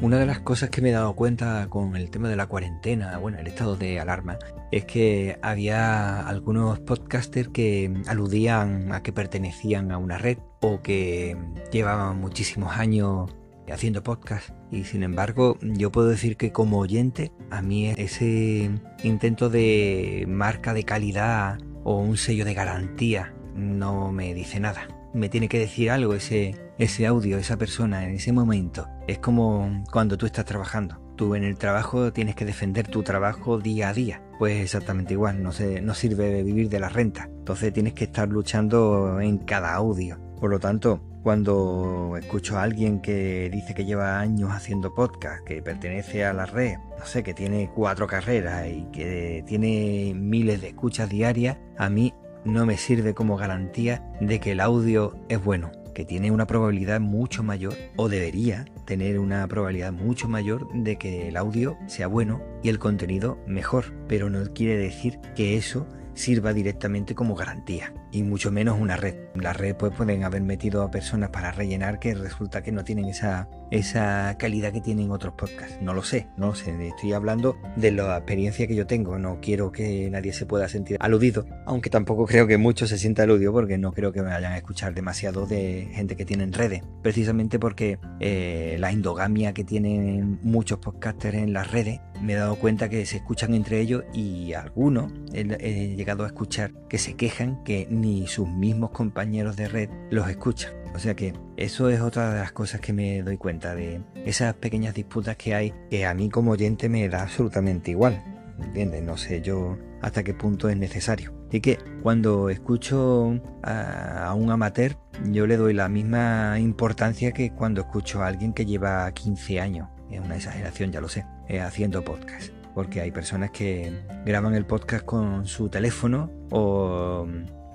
Una 0.00 0.18
de 0.18 0.26
las 0.26 0.38
cosas 0.40 0.70
que 0.70 0.80
me 0.80 0.90
he 0.90 0.92
dado 0.92 1.14
cuenta 1.14 1.66
con 1.68 1.96
el 1.96 2.10
tema 2.10 2.28
de 2.28 2.36
la 2.36 2.46
cuarentena, 2.46 3.18
bueno, 3.18 3.38
el 3.38 3.48
estado 3.48 3.76
de 3.76 3.98
alarma, 3.98 4.38
es 4.70 4.84
que 4.84 5.38
había 5.42 6.20
algunos 6.20 6.78
podcasters 6.78 7.48
que 7.48 7.92
aludían 8.06 8.92
a 8.92 9.02
que 9.02 9.12
pertenecían 9.12 9.90
a 9.90 9.98
una 9.98 10.16
red 10.16 10.38
o 10.60 10.82
que 10.82 11.36
llevaban 11.72 12.20
muchísimos 12.20 12.76
años 12.76 13.34
haciendo 13.72 14.02
podcast 14.02 14.50
y 14.70 14.84
sin 14.84 15.02
embargo 15.02 15.58
yo 15.60 15.92
puedo 15.92 16.08
decir 16.08 16.38
que 16.38 16.52
como 16.52 16.78
oyente 16.78 17.32
a 17.50 17.60
mí 17.60 17.90
ese 17.90 18.70
intento 19.02 19.50
de 19.50 20.24
marca 20.26 20.72
de 20.72 20.84
calidad 20.84 21.58
o 21.84 21.98
un 21.98 22.16
sello 22.16 22.46
de 22.46 22.54
garantía 22.54 23.34
no 23.54 24.10
me 24.10 24.32
dice 24.32 24.58
nada 24.58 24.88
me 25.12 25.28
tiene 25.28 25.48
que 25.48 25.58
decir 25.58 25.90
algo 25.90 26.14
ese, 26.14 26.54
ese 26.78 27.06
audio, 27.06 27.38
esa 27.38 27.56
persona 27.56 28.04
en 28.04 28.14
ese 28.14 28.32
momento. 28.32 28.88
Es 29.08 29.18
como 29.20 29.84
cuando 29.90 30.18
tú 30.18 30.26
estás 30.26 30.44
trabajando. 30.44 31.00
Tú 31.16 31.34
en 31.34 31.42
el 31.42 31.56
trabajo 31.56 32.12
tienes 32.12 32.34
que 32.34 32.44
defender 32.44 32.88
tu 32.88 33.02
trabajo 33.02 33.58
día 33.58 33.88
a 33.88 33.94
día. 33.94 34.22
Pues 34.38 34.60
exactamente 34.60 35.14
igual, 35.14 35.42
no, 35.42 35.50
se, 35.50 35.80
no 35.80 35.94
sirve 35.94 36.42
vivir 36.42 36.68
de 36.68 36.78
la 36.78 36.90
renta. 36.90 37.24
Entonces 37.38 37.72
tienes 37.72 37.94
que 37.94 38.04
estar 38.04 38.28
luchando 38.28 39.18
en 39.18 39.38
cada 39.38 39.72
audio. 39.72 40.18
Por 40.38 40.50
lo 40.50 40.60
tanto, 40.60 41.00
cuando 41.22 42.18
escucho 42.18 42.58
a 42.58 42.62
alguien 42.62 43.00
que 43.00 43.48
dice 43.50 43.74
que 43.74 43.86
lleva 43.86 44.20
años 44.20 44.50
haciendo 44.52 44.94
podcast, 44.94 45.42
que 45.42 45.62
pertenece 45.62 46.26
a 46.26 46.34
la 46.34 46.44
red, 46.44 46.76
no 46.98 47.06
sé, 47.06 47.22
que 47.22 47.32
tiene 47.32 47.70
cuatro 47.74 48.06
carreras 48.06 48.66
y 48.68 48.84
que 48.92 49.42
tiene 49.46 50.12
miles 50.14 50.60
de 50.60 50.68
escuchas 50.68 51.08
diarias, 51.08 51.56
a 51.78 51.88
mí 51.88 52.12
no 52.44 52.66
me 52.66 52.76
sirve 52.76 53.14
como 53.14 53.38
garantía 53.38 54.06
de 54.20 54.38
que 54.38 54.52
el 54.52 54.60
audio 54.60 55.14
es 55.30 55.42
bueno, 55.42 55.72
que 55.94 56.04
tiene 56.04 56.30
una 56.30 56.46
probabilidad 56.46 57.00
mucho 57.00 57.42
mayor, 57.42 57.74
o 57.96 58.10
debería 58.10 58.66
tener 58.88 59.18
una 59.18 59.46
probabilidad 59.46 59.92
mucho 59.92 60.28
mayor 60.30 60.66
de 60.72 60.96
que 60.96 61.28
el 61.28 61.36
audio 61.36 61.76
sea 61.86 62.06
bueno 62.06 62.42
y 62.62 62.70
el 62.70 62.78
contenido 62.78 63.38
mejor, 63.46 63.92
pero 64.08 64.30
no 64.30 64.42
quiere 64.54 64.78
decir 64.78 65.20
que 65.36 65.58
eso 65.58 65.86
sirva 66.14 66.54
directamente 66.54 67.14
como 67.14 67.34
garantía, 67.34 67.92
y 68.10 68.22
mucho 68.22 68.50
menos 68.50 68.80
una 68.80 68.96
red. 68.96 69.14
la 69.34 69.52
red 69.52 69.76
pues 69.76 69.92
pueden 69.94 70.24
haber 70.24 70.40
metido 70.40 70.82
a 70.82 70.90
personas 70.90 71.28
para 71.28 71.52
rellenar 71.52 72.00
que 72.00 72.14
resulta 72.14 72.62
que 72.62 72.72
no 72.72 72.82
tienen 72.82 73.04
esa, 73.04 73.46
esa 73.70 74.36
calidad 74.38 74.72
que 74.72 74.80
tienen 74.80 75.10
otros 75.10 75.34
podcasts. 75.34 75.78
No 75.80 75.94
lo 75.94 76.02
sé, 76.02 76.28
no 76.36 76.48
lo 76.48 76.54
sé. 76.54 76.88
Estoy 76.88 77.12
hablando 77.12 77.56
de 77.76 77.92
la 77.92 78.16
experiencia 78.16 78.66
que 78.66 78.74
yo 78.74 78.86
tengo. 78.86 79.18
No 79.18 79.38
quiero 79.40 79.72
que 79.72 80.10
nadie 80.10 80.32
se 80.32 80.46
pueda 80.46 80.68
sentir 80.68 80.96
aludido, 81.00 81.46
aunque 81.66 81.90
tampoco 81.90 82.26
creo 82.26 82.46
que 82.46 82.58
muchos 82.58 82.88
se 82.88 82.98
sienta 82.98 83.22
aludido 83.22 83.52
porque 83.52 83.78
no 83.78 83.92
creo 83.92 84.12
que 84.12 84.22
me 84.22 84.30
vayan 84.30 84.52
a 84.52 84.56
escuchar 84.56 84.94
demasiado 84.94 85.46
de 85.46 85.88
gente 85.92 86.16
que 86.16 86.24
tiene 86.24 86.46
redes. 86.46 86.82
Precisamente 87.02 87.58
porque 87.58 87.98
eh, 88.20 88.76
la 88.78 88.90
endogamia 88.90 89.52
que 89.52 89.64
tienen 89.64 90.38
muchos 90.42 90.78
podcasters 90.78 91.38
en 91.38 91.52
las 91.52 91.70
redes, 91.70 92.00
me 92.22 92.32
he 92.32 92.36
dado 92.36 92.56
cuenta 92.56 92.88
que 92.88 93.04
se 93.06 93.16
escuchan 93.16 93.54
entre 93.54 93.80
ellos 93.80 94.04
y 94.12 94.52
algunos 94.52 95.12
he 95.32 95.94
llegado 95.94 96.24
a 96.24 96.26
escuchar 96.26 96.72
que 96.88 96.98
se 96.98 97.14
quejan 97.14 97.62
que 97.64 97.86
ni 97.90 98.26
sus 98.26 98.48
mismos 98.48 98.90
compañeros 98.90 99.56
de 99.56 99.68
red 99.68 99.90
los 100.10 100.28
escuchan. 100.28 100.72
O 100.94 100.98
sea 100.98 101.14
que 101.14 101.32
eso 101.56 101.88
es 101.90 102.00
otra 102.00 102.32
de 102.32 102.40
las 102.40 102.52
cosas 102.52 102.80
que 102.80 102.92
me 102.92 103.22
doy 103.22 103.36
cuenta 103.36 103.74
de 103.74 104.02
esas 104.24 104.54
pequeñas 104.54 104.94
disputas 104.94 105.36
que 105.36 105.54
hay 105.54 105.72
que 105.90 106.06
a 106.06 106.14
mí 106.14 106.28
como 106.28 106.52
oyente 106.52 106.88
me 106.88 107.08
da 107.08 107.22
absolutamente 107.22 107.92
igual. 107.92 108.22
¿Entiendes? 108.60 109.02
No 109.02 109.16
sé 109.16 109.40
yo 109.40 109.78
hasta 110.02 110.22
qué 110.22 110.34
punto 110.34 110.68
es 110.68 110.76
necesario. 110.76 111.32
Así 111.48 111.60
que 111.60 111.78
cuando 112.02 112.50
escucho 112.50 113.40
a, 113.62 114.34
un 114.34 114.50
amateur, 114.50 114.96
yo 115.30 115.46
le 115.46 115.56
doy 115.56 115.72
la 115.72 115.88
misma 115.88 116.58
importancia 116.58 117.32
que 117.32 117.52
cuando 117.52 117.80
escucho 117.80 118.22
a 118.22 118.26
alguien 118.26 118.52
que 118.52 118.66
lleva 118.66 119.10
15 119.10 119.60
años. 119.60 119.88
Es 120.10 120.20
una 120.20 120.36
exageración, 120.36 120.92
ya 120.92 121.00
lo 121.00 121.08
sé, 121.08 121.24
eh, 121.48 121.60
haciendo 121.60 122.02
podcast. 122.02 122.50
Porque 122.74 123.00
hay 123.00 123.10
personas 123.10 123.50
que 123.50 123.92
graban 124.24 124.54
el 124.54 124.66
podcast 124.66 125.04
con 125.04 125.46
su 125.46 125.68
teléfono 125.68 126.30
o 126.50 127.26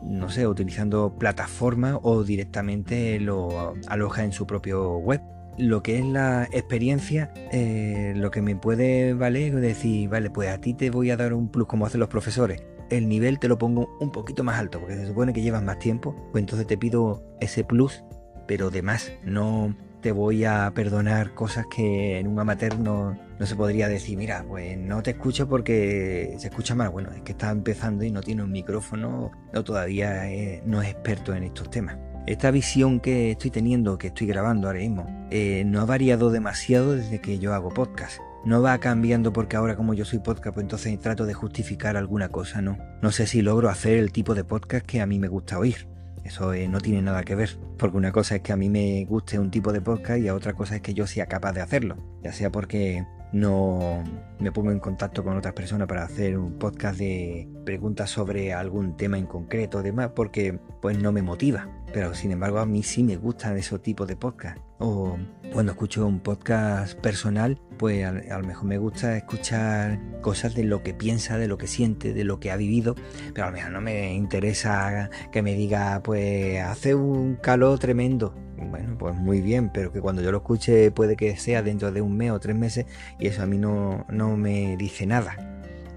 no 0.05 0.29
sé, 0.29 0.48
utilizando 0.48 1.17
plataformas 1.17 1.98
o 2.01 2.24
directamente 2.24 3.19
lo 3.19 3.74
aloja 3.88 4.24
en 4.24 4.31
su 4.31 4.45
propio 4.45 4.98
web. 4.98 5.22
Lo 5.57 5.83
que 5.83 6.00
es 6.00 6.05
la 6.05 6.45
experiencia, 6.51 7.31
eh, 7.51 8.13
lo 8.15 8.31
que 8.31 8.41
me 8.41 8.55
puede 8.55 9.13
valer 9.13 9.53
es 9.55 9.62
decir, 9.62 10.10
vale, 10.10 10.29
pues 10.31 10.50
a 10.50 10.60
ti 10.60 10.74
te 10.74 10.89
voy 10.89 11.12
a 11.12 11.17
dar 11.17 11.33
un 11.33 11.50
plus 11.50 11.67
como 11.67 11.86
hacen 11.86 12.00
los 12.00 12.10
profesores. 12.10 12.63
El 12.89 13.07
nivel 13.07 13.39
te 13.39 13.48
lo 13.48 13.57
pongo 13.57 13.89
un 14.00 14.12
poquito 14.12 14.43
más 14.43 14.60
alto, 14.60 14.79
porque 14.79 14.95
se 14.95 15.07
supone 15.07 15.31
que 15.31 15.41
llevas 15.41 15.63
más 15.63 15.79
tiempo, 15.79 16.15
pues 16.31 16.41
entonces 16.41 16.67
te 16.67 16.77
pido 16.77 17.24
ese 17.39 17.63
plus, 17.63 18.03
pero 18.48 18.72
de 18.72 18.81
más, 18.81 19.12
no 19.24 19.75
te 20.03 20.12
voy 20.12 20.43
a 20.43 20.69
perdonar 20.75 21.33
cosas 21.33 21.65
que 21.74 22.19
en 22.19 22.27
un 22.27 22.38
amateur 22.38 22.77
no, 22.77 23.17
se 23.39 23.55
podría 23.55 23.88
decir, 23.88 24.17
mira, 24.17 24.45
pues 24.45 24.77
no 24.77 25.01
te 25.01 25.12
escucho 25.12 25.48
porque 25.48 26.36
se 26.38 26.50
escucha 26.50 26.75
mal. 26.75 26.89
Bueno, 26.89 27.10
es 27.12 27.22
que 27.22 27.31
está 27.31 27.50
empezando 27.50 28.03
y 28.03 28.12
no 28.12 28.22
tiene 28.22 28.43
un 28.43 28.51
micrófono 28.51 29.31
o 29.53 29.63
todavía 29.63 30.24
no 30.65 30.81
es 30.81 30.89
experto 30.89 31.33
en 31.33 31.43
estos 31.43 31.69
temas. 31.72 31.98
Esta 32.27 32.51
visión 32.51 33.00
que 33.00 33.31
estoy 33.31 33.50
teniendo, 33.50 33.98
que 33.98 34.07
estoy 34.07 34.27
grabando 34.27 34.67
ahora 34.67 34.79
mismo, 34.79 35.27
eh, 35.31 35.63
no 35.65 35.81
ha 35.81 35.86
variado 35.86 36.31
demasiado 36.31 36.95
desde 36.95 37.19
que 37.19 37.39
yo 37.39 37.53
hago 37.53 37.69
podcast. 37.69 38.19
No 38.45 38.62
va 38.62 38.77
cambiando 38.79 39.31
porque 39.31 39.55
ahora 39.55 39.77
como 39.77 39.93
yo 39.93 40.03
soy 40.03 40.19
podcast, 40.19 40.53
pues 40.53 40.65
entonces 40.65 41.00
trato 41.00 41.25
de 41.25 41.33
justificar 41.33 41.95
alguna 41.95 42.27
cosa, 42.27 42.62
no. 42.62 42.77
No 43.01 43.12
sé 43.12 43.25
si 43.25 43.41
logro 43.41 43.69
hacer 43.69 43.98
el 43.98 44.12
tipo 44.12 44.36
de 44.36 44.43
podcast 44.43 44.86
que 44.86 45.00
a 45.00 45.05
mí 45.05 45.17
me 45.17 45.29
gusta 45.29 45.57
oír. 45.57 45.92
Eso 46.24 46.53
eh, 46.53 46.67
no 46.67 46.79
tiene 46.79 47.01
nada 47.01 47.24
que 47.24 47.36
ver, 47.36 47.58
porque 47.77 47.98
una 47.98 48.12
cosa 48.12 48.36
es 48.36 48.41
que 48.41 48.53
a 48.53 48.58
mí 48.58 48.70
me 48.70 49.05
guste 49.05 49.39
un 49.39 49.51
tipo 49.51 49.74
de 49.74 49.82
podcast 49.82 50.20
y 50.20 50.29
otra 50.29 50.53
cosa 50.53 50.75
es 50.75 50.82
que 50.82 50.93
yo 50.93 51.05
sea 51.05 51.25
capaz 51.25 51.51
de 51.53 51.62
hacerlo, 51.62 51.98
ya 52.24 52.32
sea 52.32 52.51
porque 52.51 53.05
no 53.33 54.03
me 54.39 54.51
pongo 54.51 54.71
en 54.71 54.79
contacto 54.79 55.23
con 55.23 55.35
otras 55.35 55.53
personas 55.53 55.87
para 55.87 56.03
hacer 56.03 56.37
un 56.37 56.53
podcast 56.53 56.99
de 56.99 57.49
preguntas 57.65 58.09
sobre 58.09 58.53
algún 58.53 58.95
tema 58.95 59.17
en 59.17 59.25
concreto 59.25 59.81
demás, 59.81 60.11
porque 60.15 60.59
pues 60.81 60.97
no 60.99 61.11
me 61.11 61.21
motiva. 61.21 61.67
Pero 61.91 62.13
sin 62.13 62.31
embargo 62.31 62.59
a 62.59 62.65
mí 62.65 62.83
sí 62.83 63.03
me 63.03 63.17
gustan 63.17 63.57
esos 63.57 63.81
tipos 63.81 64.07
de 64.07 64.15
podcast. 64.15 64.57
O 64.79 65.17
cuando 65.51 65.71
escucho 65.71 66.05
un 66.05 66.19
podcast 66.19 66.97
personal, 66.99 67.59
pues 67.77 68.05
a, 68.05 68.11
lo 68.11 68.47
mejor 68.47 68.65
me 68.65 68.77
gusta 68.77 69.15
escuchar 69.17 69.99
cosas 70.21 70.55
de 70.55 70.63
lo 70.63 70.83
que 70.83 70.93
piensa, 70.93 71.37
de 71.37 71.47
lo 71.47 71.57
que 71.57 71.67
siente, 71.67 72.13
de 72.13 72.23
lo 72.23 72.39
que 72.39 72.51
ha 72.51 72.55
vivido, 72.55 72.95
pero 73.33 73.47
a 73.47 73.49
lo 73.49 73.55
mejor 73.55 73.71
no 73.71 73.81
me 73.81 74.13
interesa 74.13 75.09
que 75.31 75.41
me 75.41 75.53
diga, 75.55 76.01
pues 76.03 76.59
hace 76.61 76.95
un 76.95 77.35
calor 77.35 77.79
tremendo. 77.79 78.35
Bueno, 78.70 78.98
pues 78.98 79.15
muy 79.15 79.41
bien, 79.41 79.70
pero 79.74 79.91
que 79.91 80.01
cuando 80.01 80.22
yo 80.22 80.32
lo 80.32 80.38
escuche 80.39 80.91
puede 80.91 81.15
que 81.15 81.38
sea 81.38 81.62
dentro 81.62 81.91
de 81.91 82.01
un 82.01 82.15
mes 82.17 82.32
o 82.32 82.39
tres 82.39 82.55
meses 82.55 82.86
y 83.20 83.27
eso 83.27 83.43
a 83.43 83.46
mí 83.46 83.58
no, 83.58 84.05
no 84.10 84.38
me 84.38 84.77
dice 84.77 85.05
nada. 85.05 85.53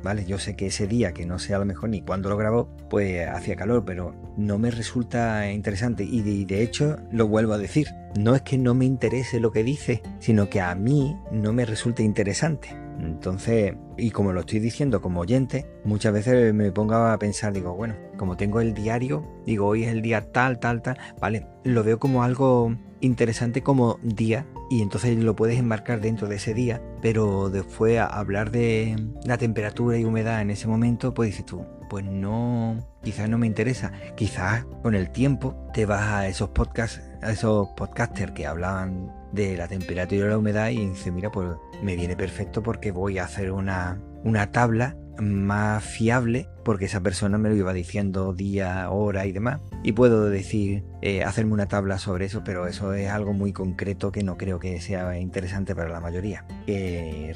¿vale? 0.06 0.24
Yo 0.24 0.38
sé 0.38 0.54
que 0.54 0.66
ese 0.66 0.86
día, 0.86 1.12
que 1.12 1.26
no 1.26 1.40
sé 1.40 1.52
a 1.52 1.58
lo 1.58 1.64
mejor 1.64 1.88
ni 1.88 2.00
cuándo 2.00 2.28
lo 2.28 2.36
grabó, 2.36 2.68
pues 2.88 3.26
hacía 3.26 3.56
calor, 3.56 3.84
pero 3.84 4.14
no 4.36 4.56
me 4.56 4.70
resulta 4.70 5.50
interesante 5.50 6.04
y 6.04 6.44
de, 6.44 6.62
hecho 6.62 6.98
lo 7.10 7.26
vuelvo 7.26 7.54
a 7.54 7.58
decir, 7.58 7.88
no 8.16 8.36
es 8.36 8.42
que 8.42 8.56
no 8.56 8.72
me 8.72 8.84
interese 8.84 9.40
lo 9.40 9.50
que 9.50 9.64
dice, 9.64 10.02
sino 10.20 10.48
que 10.48 10.60
a 10.60 10.74
mí 10.76 11.16
no 11.32 11.52
me 11.52 11.64
resulta 11.64 12.02
interesante. 12.02 12.85
Entonces, 13.00 13.74
y 13.96 14.10
como 14.10 14.32
lo 14.32 14.40
estoy 14.40 14.60
diciendo 14.60 15.00
como 15.00 15.20
oyente, 15.20 15.66
muchas 15.84 16.12
veces 16.12 16.54
me 16.54 16.72
pongo 16.72 16.94
a 16.94 17.18
pensar, 17.18 17.52
digo, 17.52 17.74
bueno, 17.74 17.94
como 18.16 18.36
tengo 18.36 18.60
el 18.60 18.74
diario, 18.74 19.26
digo, 19.44 19.66
hoy 19.66 19.84
es 19.84 19.90
el 19.90 20.02
día 20.02 20.32
tal, 20.32 20.58
tal, 20.58 20.82
tal, 20.82 20.98
vale, 21.20 21.46
lo 21.64 21.82
veo 21.82 21.98
como 21.98 22.22
algo 22.22 22.74
interesante 23.00 23.62
como 23.62 23.98
día 24.02 24.46
y 24.70 24.82
entonces 24.82 25.16
lo 25.18 25.36
puedes 25.36 25.58
enmarcar 25.58 26.00
dentro 26.00 26.28
de 26.28 26.36
ese 26.36 26.54
día, 26.54 26.82
pero 27.02 27.50
después 27.50 27.98
hablar 28.00 28.50
de 28.50 28.96
la 29.24 29.38
temperatura 29.38 29.98
y 29.98 30.04
humedad 30.04 30.40
en 30.40 30.50
ese 30.50 30.66
momento, 30.66 31.14
pues 31.14 31.30
dices 31.30 31.46
tú, 31.46 31.64
pues 31.88 32.04
no, 32.04 32.78
quizás 33.02 33.28
no 33.28 33.38
me 33.38 33.46
interesa. 33.46 33.92
Quizás 34.16 34.64
con 34.82 34.94
el 34.94 35.10
tiempo 35.10 35.54
te 35.72 35.86
vas 35.86 36.02
a 36.02 36.28
esos 36.28 36.50
podcasts, 36.50 37.00
a 37.22 37.30
esos 37.30 37.68
podcasters 37.76 38.32
que 38.32 38.46
hablaban 38.46 39.12
de 39.36 39.56
la 39.56 39.68
temperatura 39.68 40.26
y 40.26 40.28
la 40.28 40.38
humedad 40.38 40.70
y 40.70 40.88
dices, 40.88 41.12
mira, 41.12 41.30
pues 41.30 41.50
me 41.82 41.94
viene 41.94 42.16
perfecto 42.16 42.62
porque 42.62 42.90
voy 42.90 43.18
a 43.18 43.24
hacer 43.24 43.52
una, 43.52 44.00
una 44.24 44.50
tabla 44.50 44.96
más 45.18 45.84
fiable 45.84 46.48
porque 46.64 46.86
esa 46.86 47.00
persona 47.00 47.38
me 47.38 47.48
lo 47.48 47.54
iba 47.54 47.72
diciendo 47.72 48.32
día, 48.32 48.90
hora 48.90 49.26
y 49.26 49.32
demás. 49.32 49.60
Y 49.84 49.92
puedo 49.92 50.28
decir, 50.28 50.84
eh, 51.00 51.22
hacerme 51.22 51.52
una 51.52 51.66
tabla 51.68 51.98
sobre 51.98 52.24
eso, 52.24 52.42
pero 52.44 52.66
eso 52.66 52.92
es 52.92 53.08
algo 53.08 53.32
muy 53.32 53.52
concreto 53.52 54.10
que 54.10 54.24
no 54.24 54.36
creo 54.36 54.58
que 54.58 54.80
sea 54.80 55.16
interesante 55.18 55.76
para 55.76 55.90
la 55.90 56.00
mayoría. 56.00 56.44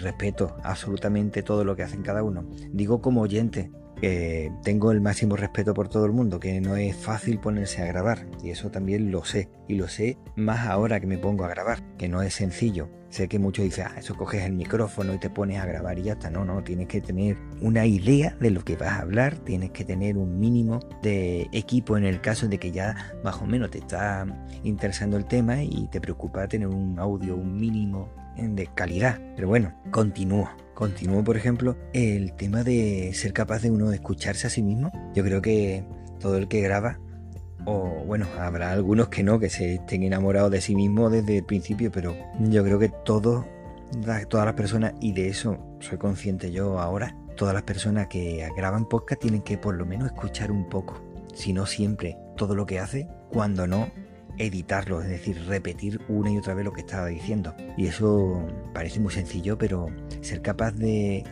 respeto 0.00 0.56
absolutamente 0.64 1.42
todo 1.42 1.64
lo 1.64 1.76
que 1.76 1.84
hacen 1.84 2.02
cada 2.02 2.24
uno. 2.24 2.44
Digo 2.72 3.00
como 3.00 3.20
oyente, 3.20 3.70
que 4.00 4.52
tengo 4.62 4.92
el 4.92 5.00
máximo 5.00 5.36
respeto 5.36 5.74
por 5.74 5.88
todo 5.88 6.06
el 6.06 6.12
mundo, 6.12 6.40
que 6.40 6.60
no 6.60 6.76
es 6.76 6.96
fácil 6.96 7.38
ponerse 7.38 7.82
a 7.82 7.86
grabar, 7.86 8.26
y 8.42 8.50
eso 8.50 8.70
también 8.70 9.10
lo 9.10 9.24
sé, 9.24 9.48
y 9.68 9.74
lo 9.74 9.88
sé 9.88 10.18
más 10.36 10.66
ahora 10.66 11.00
que 11.00 11.06
me 11.06 11.18
pongo 11.18 11.44
a 11.44 11.48
grabar, 11.48 11.82
que 11.96 12.08
no 12.08 12.22
es 12.22 12.34
sencillo. 12.34 12.88
Sé 13.10 13.26
que 13.26 13.40
muchos 13.40 13.64
dicen, 13.64 13.86
ah, 13.88 13.98
eso 13.98 14.16
coges 14.16 14.44
el 14.44 14.52
micrófono 14.52 15.12
y 15.12 15.18
te 15.18 15.30
pones 15.30 15.58
a 15.58 15.66
grabar 15.66 15.98
y 15.98 16.02
ya 16.04 16.12
está. 16.12 16.30
No, 16.30 16.44
no, 16.44 16.62
tienes 16.62 16.86
que 16.86 17.00
tener 17.00 17.36
una 17.60 17.84
idea 17.84 18.36
de 18.38 18.50
lo 18.50 18.64
que 18.64 18.76
vas 18.76 18.90
a 18.90 19.00
hablar, 19.00 19.36
tienes 19.38 19.72
que 19.72 19.84
tener 19.84 20.16
un 20.16 20.38
mínimo 20.38 20.78
de 21.02 21.48
equipo 21.50 21.96
en 21.96 22.04
el 22.04 22.20
caso 22.20 22.46
de 22.46 22.58
que 22.58 22.70
ya 22.70 23.12
más 23.24 23.42
o 23.42 23.46
menos 23.46 23.72
te 23.72 23.78
está 23.78 24.24
interesando 24.62 25.16
el 25.16 25.24
tema 25.24 25.60
y 25.60 25.88
te 25.90 26.00
preocupa 26.00 26.46
tener 26.46 26.68
un 26.68 27.00
audio, 27.00 27.34
un 27.34 27.56
mínimo 27.58 28.08
de 28.48 28.66
calidad. 28.74 29.20
Pero 29.36 29.48
bueno, 29.48 29.74
continúo. 29.90 30.50
Continúo, 30.74 31.22
por 31.22 31.36
ejemplo, 31.36 31.76
el 31.92 32.32
tema 32.34 32.64
de 32.64 33.12
ser 33.12 33.32
capaz 33.32 33.60
de 33.60 33.70
uno 33.70 33.92
escucharse 33.92 34.46
a 34.46 34.50
sí 34.50 34.62
mismo. 34.62 34.90
Yo 35.14 35.22
creo 35.22 35.42
que 35.42 35.84
todo 36.18 36.38
el 36.38 36.48
que 36.48 36.60
graba 36.60 36.98
o 37.64 38.04
bueno, 38.06 38.26
habrá 38.38 38.72
algunos 38.72 39.08
que 39.08 39.22
no, 39.22 39.38
que 39.38 39.50
se 39.50 39.74
estén 39.74 40.02
enamorados 40.02 40.50
de 40.50 40.60
sí 40.60 40.74
mismos 40.74 41.12
desde 41.12 41.38
el 41.38 41.44
principio, 41.44 41.90
pero 41.92 42.16
yo 42.38 42.64
creo 42.64 42.78
que 42.78 42.90
todos, 43.04 43.44
todas 44.28 44.46
las 44.46 44.54
personas, 44.54 44.94
y 45.00 45.12
de 45.12 45.28
eso 45.28 45.58
soy 45.80 45.98
consciente 45.98 46.50
yo 46.52 46.78
ahora, 46.78 47.16
todas 47.36 47.54
las 47.54 47.62
personas 47.62 48.08
que 48.08 48.46
graban 48.56 48.86
podcast 48.86 49.20
tienen 49.20 49.42
que 49.42 49.58
por 49.58 49.74
lo 49.74 49.86
menos 49.86 50.06
escuchar 50.06 50.50
un 50.50 50.68
poco, 50.68 51.00
si 51.34 51.52
no 51.52 51.66
siempre, 51.66 52.16
todo 52.36 52.54
lo 52.54 52.66
que 52.66 52.78
hace, 52.78 53.08
cuando 53.30 53.66
no, 53.66 53.90
editarlo, 54.40 55.02
es 55.02 55.08
decir, 55.08 55.44
repetir 55.46 56.00
una 56.08 56.30
y 56.30 56.38
otra 56.38 56.54
vez 56.54 56.64
lo 56.64 56.72
que 56.72 56.80
estaba 56.80 57.06
diciendo. 57.06 57.54
Y 57.76 57.86
eso 57.86 58.46
parece 58.72 58.98
muy 58.98 59.12
sencillo, 59.12 59.58
pero 59.58 59.88
ser 60.22 60.42
capaz 60.42 60.72
de 60.72 61.24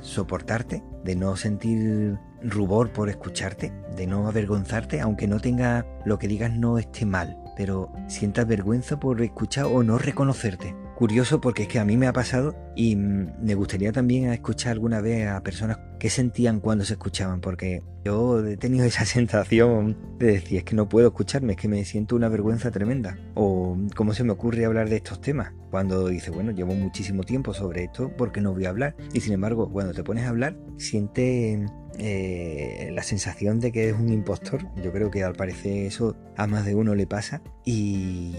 soportarte, 0.00 0.82
de 1.04 1.16
no 1.16 1.36
sentir 1.36 2.18
rubor 2.42 2.90
por 2.92 3.08
escucharte, 3.08 3.72
de 3.96 4.06
no 4.06 4.26
avergonzarte, 4.28 5.00
aunque 5.00 5.26
no 5.26 5.40
tenga 5.40 5.86
lo 6.04 6.18
que 6.18 6.28
digas 6.28 6.52
no 6.52 6.78
esté 6.78 7.04
mal, 7.04 7.36
pero 7.56 7.92
sientas 8.08 8.46
vergüenza 8.46 8.98
por 8.98 9.20
escuchar 9.22 9.66
o 9.66 9.82
no 9.82 9.98
reconocerte. 9.98 10.74
Curioso 10.96 11.42
porque 11.42 11.64
es 11.64 11.68
que 11.68 11.78
a 11.78 11.84
mí 11.84 11.98
me 11.98 12.06
ha 12.06 12.14
pasado 12.14 12.56
y 12.74 12.96
me 12.96 13.54
gustaría 13.54 13.92
también 13.92 14.32
escuchar 14.32 14.72
alguna 14.72 15.02
vez 15.02 15.28
a 15.28 15.42
personas 15.42 15.78
que 15.98 16.08
sentían 16.08 16.58
cuando 16.58 16.86
se 16.86 16.94
escuchaban, 16.94 17.42
porque 17.42 17.82
yo 18.02 18.42
he 18.46 18.56
tenido 18.56 18.86
esa 18.86 19.04
sensación 19.04 19.98
de 20.18 20.26
decir, 20.28 20.56
es 20.56 20.64
que 20.64 20.74
no 20.74 20.88
puedo 20.88 21.08
escucharme, 21.08 21.52
es 21.52 21.58
que 21.58 21.68
me 21.68 21.84
siento 21.84 22.16
una 22.16 22.30
vergüenza 22.30 22.70
tremenda. 22.70 23.18
O 23.34 23.76
cómo 23.94 24.14
se 24.14 24.24
me 24.24 24.32
ocurre 24.32 24.64
hablar 24.64 24.88
de 24.88 24.96
estos 24.96 25.20
temas, 25.20 25.52
cuando 25.70 26.08
dice, 26.08 26.30
bueno, 26.30 26.52
llevo 26.52 26.74
muchísimo 26.74 27.24
tiempo 27.24 27.52
sobre 27.52 27.84
esto, 27.84 28.08
¿por 28.16 28.32
qué 28.32 28.40
no 28.40 28.54
voy 28.54 28.64
a 28.64 28.70
hablar? 28.70 28.96
Y 29.12 29.20
sin 29.20 29.34
embargo, 29.34 29.70
cuando 29.70 29.92
te 29.92 30.02
pones 30.02 30.24
a 30.24 30.30
hablar, 30.30 30.56
sientes 30.78 31.70
eh, 31.98 32.90
la 32.92 33.02
sensación 33.02 33.60
de 33.60 33.72
que 33.72 33.88
es 33.88 33.94
un 33.94 34.12
impostor. 34.12 34.66
Yo 34.82 34.92
creo 34.92 35.10
que 35.10 35.24
al 35.24 35.34
parecer 35.34 35.86
eso 35.86 36.16
a 36.36 36.46
más 36.46 36.64
de 36.64 36.74
uno 36.74 36.94
le 36.94 37.06
pasa. 37.06 37.42
Y 37.64 38.34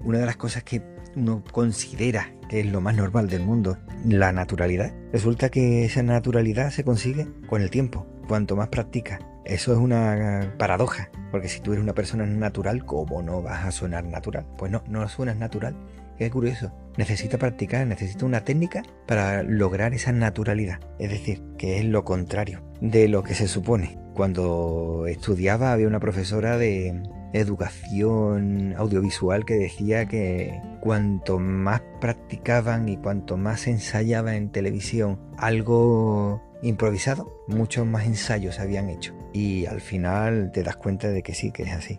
una 0.00 0.18
de 0.18 0.26
las 0.26 0.36
cosas 0.36 0.62
que 0.62 0.82
uno 1.14 1.42
considera 1.52 2.32
que 2.48 2.60
es 2.60 2.66
lo 2.66 2.80
más 2.80 2.94
normal 2.94 3.28
del 3.28 3.42
mundo, 3.42 3.78
la 4.04 4.32
naturalidad, 4.32 4.92
resulta 5.12 5.50
que 5.50 5.84
esa 5.84 6.02
naturalidad 6.02 6.70
se 6.70 6.84
consigue 6.84 7.26
con 7.48 7.62
el 7.62 7.70
tiempo. 7.70 8.06
Cuanto 8.28 8.56
más 8.56 8.68
practica, 8.68 9.20
eso 9.44 9.72
es 9.72 9.78
una 9.78 10.54
paradoja, 10.58 11.10
porque 11.30 11.48
si 11.48 11.60
tú 11.60 11.72
eres 11.72 11.82
una 11.82 11.94
persona 11.94 12.26
natural, 12.26 12.84
¿cómo 12.84 13.22
no 13.22 13.42
vas 13.42 13.64
a 13.64 13.70
sonar 13.70 14.04
natural? 14.04 14.46
Pues 14.58 14.70
no, 14.72 14.82
no 14.88 15.08
suenas 15.08 15.36
natural. 15.36 15.76
Qué 16.18 16.30
curioso. 16.30 16.72
Necesita 16.96 17.38
practicar, 17.38 17.86
necesita 17.86 18.24
una 18.24 18.42
técnica 18.42 18.82
para 19.06 19.42
lograr 19.42 19.94
esa 19.94 20.12
naturalidad. 20.12 20.80
Es 20.98 21.10
decir, 21.10 21.42
que 21.58 21.78
es 21.78 21.84
lo 21.84 22.04
contrario 22.04 22.62
de 22.80 23.08
lo 23.08 23.22
que 23.22 23.34
se 23.34 23.48
supone. 23.48 23.98
Cuando 24.14 25.04
estudiaba 25.06 25.72
había 25.72 25.88
una 25.88 26.00
profesora 26.00 26.56
de 26.56 27.02
educación 27.32 28.74
audiovisual 28.76 29.44
que 29.44 29.54
decía 29.54 30.06
que 30.06 30.58
cuanto 30.80 31.38
más 31.38 31.82
practicaban 32.00 32.88
y 32.88 32.96
cuanto 32.96 33.36
más 33.36 33.66
ensayaban 33.66 34.34
en 34.34 34.50
televisión 34.50 35.20
algo 35.36 36.42
improvisado, 36.62 37.44
muchos 37.46 37.86
más 37.86 38.06
ensayos 38.06 38.58
habían 38.58 38.88
hecho. 38.88 39.14
Y 39.32 39.66
al 39.66 39.80
final 39.82 40.50
te 40.52 40.62
das 40.62 40.76
cuenta 40.76 41.08
de 41.08 41.22
que 41.22 41.34
sí, 41.34 41.52
que 41.52 41.64
es 41.64 41.72
así. 41.72 41.98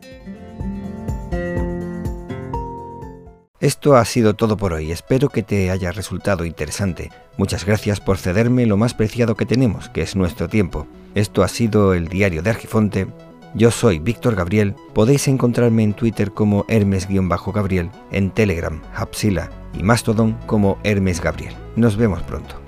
Esto 3.59 3.95
ha 3.95 4.05
sido 4.05 4.35
todo 4.35 4.55
por 4.55 4.73
hoy, 4.73 4.91
espero 4.91 5.29
que 5.29 5.41
te 5.41 5.71
haya 5.71 5.91
resultado 5.91 6.45
interesante. 6.45 7.09
Muchas 7.37 7.65
gracias 7.65 7.99
por 7.99 8.19
cederme 8.19 8.67
lo 8.67 8.77
más 8.77 8.93
preciado 8.93 9.33
que 9.33 9.47
tenemos, 9.47 9.89
que 9.89 10.03
es 10.03 10.15
nuestro 10.15 10.47
tiempo. 10.47 10.85
Esto 11.15 11.41
ha 11.41 11.47
sido 11.47 11.95
el 11.95 12.07
diario 12.07 12.43
de 12.43 12.51
Argifonte. 12.51 13.07
Yo 13.55 13.71
soy 13.71 13.97
Víctor 13.97 14.35
Gabriel, 14.35 14.75
podéis 14.93 15.27
encontrarme 15.27 15.81
en 15.81 15.95
Twitter 15.95 16.33
como 16.33 16.65
Hermes-Gabriel, 16.67 17.89
en 18.11 18.29
Telegram, 18.29 18.79
Hapsila 18.93 19.49
y 19.73 19.81
Mastodon 19.81 20.33
como 20.45 20.77
Hermes 20.83 21.19
Gabriel. 21.19 21.55
Nos 21.75 21.97
vemos 21.97 22.21
pronto. 22.21 22.61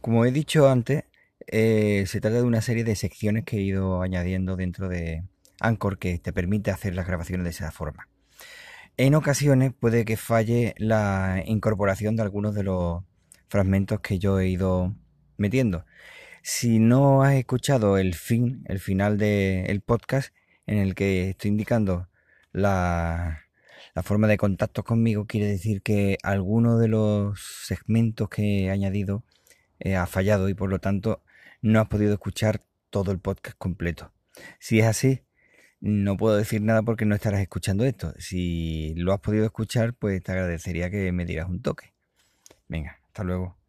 Como 0.00 0.24
he 0.24 0.32
dicho 0.32 0.68
antes, 0.68 1.04
eh, 1.46 2.06
se 2.08 2.20
trata 2.20 2.38
de 2.38 2.42
una 2.42 2.60
serie 2.60 2.82
de 2.82 2.96
secciones 2.96 3.44
que 3.44 3.58
he 3.58 3.60
ido 3.60 4.02
añadiendo 4.02 4.56
dentro 4.56 4.88
de 4.88 5.22
Anchor 5.60 5.96
que 5.96 6.18
te 6.18 6.32
permite 6.32 6.72
hacer 6.72 6.96
las 6.96 7.06
grabaciones 7.06 7.44
de 7.44 7.50
esa 7.50 7.70
forma. 7.70 8.08
En 8.98 9.14
ocasiones 9.14 9.72
puede 9.72 10.04
que 10.04 10.18
falle 10.18 10.74
la 10.76 11.42
incorporación 11.46 12.14
de 12.14 12.22
algunos 12.22 12.54
de 12.54 12.62
los 12.62 13.02
fragmentos 13.48 14.00
que 14.00 14.18
yo 14.18 14.38
he 14.38 14.48
ido 14.48 14.94
metiendo. 15.38 15.86
Si 16.42 16.78
no 16.78 17.22
has 17.22 17.34
escuchado 17.34 17.96
el 17.96 18.14
fin, 18.14 18.64
el 18.66 18.80
final 18.80 19.16
del 19.16 19.80
podcast 19.80 20.34
en 20.66 20.76
el 20.78 20.94
que 20.94 21.30
estoy 21.30 21.50
indicando 21.50 22.08
la, 22.52 23.40
forma 24.02 24.28
de 24.28 24.36
contacto 24.36 24.84
conmigo, 24.84 25.26
quiere 25.26 25.46
decir 25.46 25.82
que 25.82 26.18
alguno 26.22 26.78
de 26.78 26.88
los 26.88 27.40
segmentos 27.66 28.28
que 28.28 28.64
he 28.64 28.70
añadido 28.70 29.24
eh, 29.80 29.96
ha 29.96 30.06
fallado 30.06 30.48
y 30.50 30.54
por 30.54 30.68
lo 30.68 30.80
tanto 30.80 31.22
no 31.62 31.80
has 31.80 31.88
podido 31.88 32.12
escuchar 32.12 32.64
todo 32.90 33.10
el 33.10 33.20
podcast 33.20 33.56
completo. 33.56 34.12
Si 34.58 34.80
es 34.80 34.86
así, 34.86 35.22
no 35.82 36.16
puedo 36.16 36.36
decir 36.36 36.62
nada 36.62 36.82
porque 36.82 37.04
no 37.04 37.14
estarás 37.14 37.40
escuchando 37.40 37.84
esto. 37.84 38.14
Si 38.18 38.94
lo 38.96 39.12
has 39.12 39.20
podido 39.20 39.44
escuchar, 39.44 39.94
pues 39.94 40.22
te 40.22 40.32
agradecería 40.32 40.90
que 40.90 41.10
me 41.12 41.26
dieras 41.26 41.48
un 41.48 41.60
toque. 41.60 41.92
Venga, 42.68 43.00
hasta 43.08 43.24
luego. 43.24 43.61